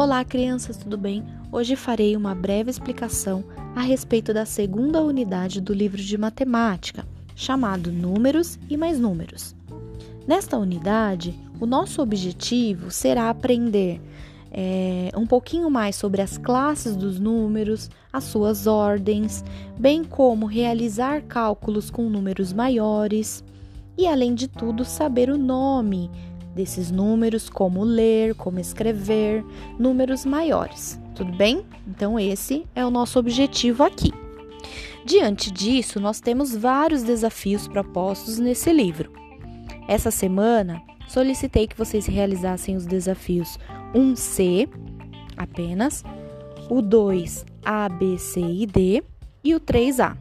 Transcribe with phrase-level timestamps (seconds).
[0.00, 1.24] Olá, crianças, tudo bem?
[1.50, 3.42] Hoje farei uma breve explicação
[3.74, 9.56] a respeito da segunda unidade do livro de matemática, chamado Números e mais Números.
[10.24, 14.00] Nesta unidade, o nosso objetivo será aprender
[14.52, 19.44] é, um pouquinho mais sobre as classes dos números, as suas ordens,
[19.76, 23.42] bem como realizar cálculos com números maiores
[23.96, 26.08] e, além de tudo, saber o nome
[26.58, 29.44] desses números, como ler, como escrever,
[29.78, 31.00] números maiores.
[31.14, 31.64] Tudo bem?
[31.86, 34.12] Então, esse é o nosso objetivo aqui.
[35.04, 39.12] Diante disso, nós temos vários desafios propostos nesse livro.
[39.86, 43.56] Essa semana, solicitei que vocês realizassem os desafios
[43.94, 44.68] 1C
[45.36, 46.02] apenas,
[46.68, 49.04] o 2 A, B, C e D
[49.44, 50.16] e o 3A.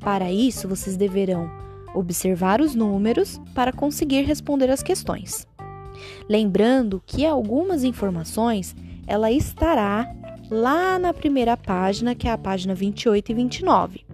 [0.00, 1.48] Para isso, vocês deverão
[1.94, 5.47] observar os números para conseguir responder as questões.
[6.28, 8.74] Lembrando que algumas informações
[9.06, 10.14] ela estará
[10.50, 14.04] lá na primeira página, que é a página 28 e 29.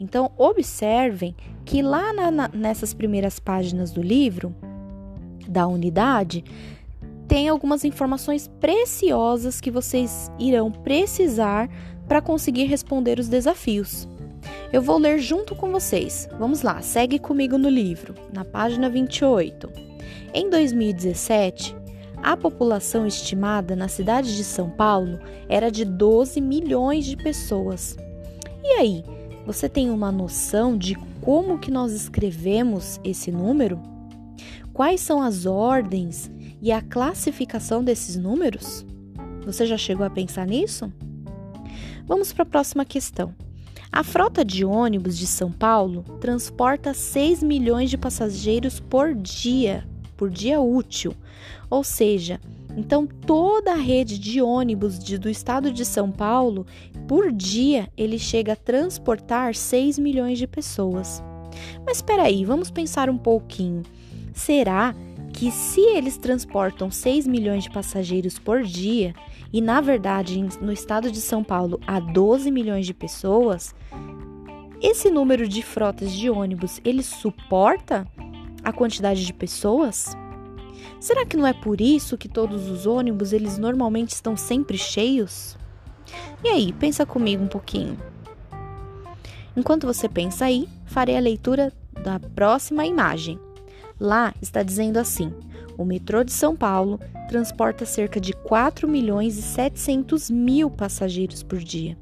[0.00, 4.54] Então, observem que lá na, na, nessas primeiras páginas do livro,
[5.46, 6.44] da unidade,
[7.28, 11.68] tem algumas informações preciosas que vocês irão precisar
[12.08, 14.08] para conseguir responder os desafios.
[14.72, 16.28] Eu vou ler junto com vocês.
[16.38, 19.70] Vamos lá, segue comigo no livro, na página 28.
[20.34, 21.76] Em 2017,
[22.22, 27.96] a população estimada na cidade de São Paulo era de 12 milhões de pessoas.
[28.62, 29.04] E aí,
[29.44, 33.80] você tem uma noção de como que nós escrevemos esse número?
[34.72, 38.86] Quais são as ordens e a classificação desses números?
[39.44, 40.92] Você já chegou a pensar nisso?
[42.06, 43.34] Vamos para a próxima questão.
[43.92, 49.84] A frota de ônibus de São Paulo transporta 6 milhões de passageiros por dia
[50.22, 51.16] por dia útil.
[51.68, 52.40] Ou seja,
[52.76, 56.64] então toda a rede de ônibus de, do estado de São Paulo,
[57.08, 61.20] por dia, ele chega a transportar 6 milhões de pessoas.
[61.84, 63.82] Mas espera aí, vamos pensar um pouquinho.
[64.32, 65.11] Será que
[65.50, 69.14] se eles transportam 6 milhões de passageiros por dia,
[69.52, 73.74] e na verdade no estado de São Paulo há 12 milhões de pessoas,
[74.80, 78.06] esse número de frotas de ônibus ele suporta
[78.62, 80.16] a quantidade de pessoas?
[81.00, 85.56] Será que não é por isso que todos os ônibus eles normalmente estão sempre cheios?
[86.44, 87.96] E aí, pensa comigo um pouquinho.
[89.56, 93.38] Enquanto você pensa aí, farei a leitura da próxima imagem.
[93.98, 95.32] Lá está dizendo assim:
[95.76, 101.58] o metrô de São Paulo transporta cerca de 4 milhões e 700 mil passageiros por
[101.58, 101.96] dia.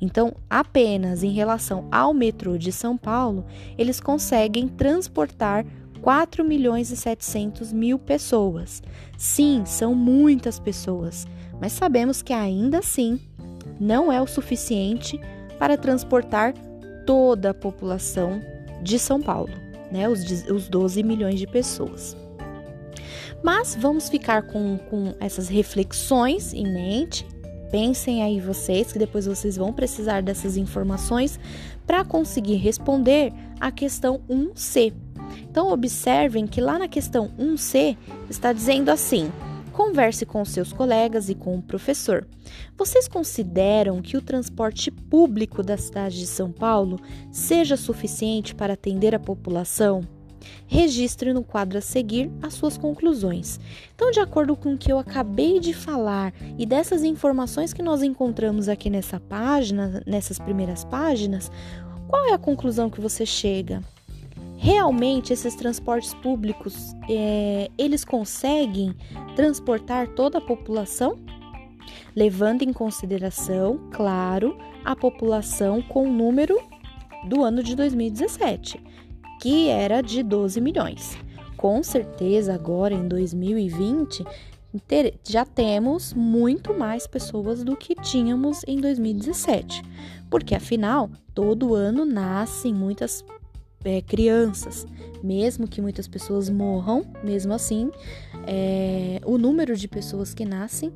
[0.00, 3.44] Então, apenas em relação ao metrô de São Paulo,
[3.76, 5.64] eles conseguem transportar
[6.00, 8.82] 4 milhões e 700 mil pessoas.
[9.16, 11.26] Sim, são muitas pessoas,
[11.60, 13.18] mas sabemos que ainda assim
[13.80, 15.18] não é o suficiente
[15.58, 16.52] para transportar
[17.06, 18.40] toda a população
[18.82, 19.52] de São Paulo,
[19.94, 20.08] né?
[20.08, 22.14] Os, os 12 milhões de pessoas.
[23.42, 27.26] Mas vamos ficar com, com essas reflexões em mente.
[27.70, 31.40] Pensem aí vocês, que depois vocês vão precisar dessas informações
[31.86, 34.92] para conseguir responder a questão 1C,
[35.42, 37.96] então, observem que lá na questão 1C
[38.28, 39.30] está dizendo assim:
[39.74, 42.26] converse com seus colegas e com o professor.
[42.78, 46.98] Vocês consideram que o transporte público da cidade de São Paulo
[47.30, 50.02] seja suficiente para atender a população?
[50.66, 53.58] Registre no quadro a seguir as suas conclusões.
[53.94, 58.02] Então, de acordo com o que eu acabei de falar e dessas informações que nós
[58.02, 61.50] encontramos aqui nessa página, nessas primeiras páginas,
[62.06, 63.82] qual é a conclusão que você chega?
[64.64, 68.96] Realmente esses transportes públicos é, eles conseguem
[69.36, 71.18] transportar toda a população,
[72.16, 76.58] levando em consideração, claro, a população com o número
[77.28, 78.82] do ano de 2017,
[79.42, 81.18] que era de 12 milhões.
[81.58, 84.24] Com certeza, agora em 2020,
[85.22, 89.82] já temos muito mais pessoas do que tínhamos em 2017,
[90.30, 93.22] porque afinal, todo ano nascem muitas
[93.84, 94.86] é, crianças.
[95.22, 97.90] Mesmo que muitas pessoas morram, mesmo assim,
[98.46, 100.92] é, o número de pessoas que nascem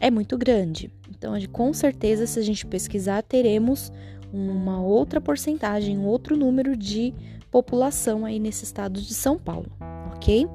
[0.00, 0.90] é muito grande.
[1.08, 3.92] Então, com certeza, se a gente pesquisar, teremos
[4.32, 7.12] uma outra porcentagem, um outro número de
[7.50, 9.66] população aí nesse estado de São Paulo,
[10.14, 10.46] ok?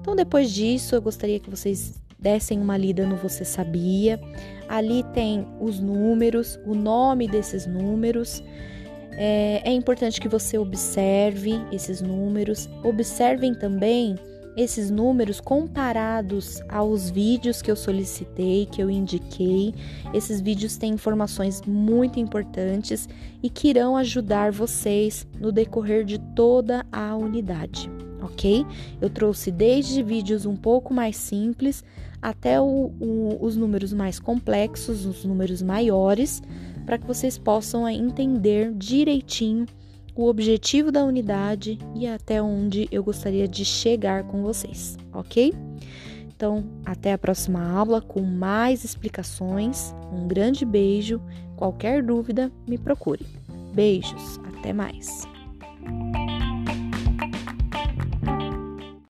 [0.00, 4.20] Então, depois disso, eu gostaria que vocês dessem uma lida no Você Sabia.
[4.68, 8.42] Ali tem os números, o nome desses números.
[9.16, 14.16] É, é importante que você observe esses números, observem também
[14.56, 19.74] esses números comparados aos vídeos que eu solicitei, que eu indiquei.
[20.12, 23.08] Esses vídeos têm informações muito importantes
[23.42, 27.90] e que irão ajudar vocês no decorrer de toda a unidade,
[28.22, 28.66] ok?
[29.00, 31.82] Eu trouxe desde vídeos um pouco mais simples
[32.20, 36.42] até o, o, os números mais complexos, os números maiores,
[36.84, 39.66] para que vocês possam entender direitinho
[40.14, 45.54] o objetivo da unidade e até onde eu gostaria de chegar com vocês, ok?
[46.42, 49.94] Então, até a próxima aula com mais explicações.
[50.12, 51.20] Um grande beijo.
[51.56, 53.24] Qualquer dúvida, me procure.
[53.72, 55.31] Beijos, até mais.